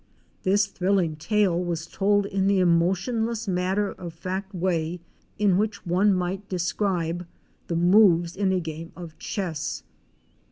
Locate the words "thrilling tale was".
0.65-1.85